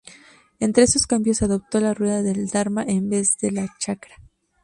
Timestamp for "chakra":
3.77-4.15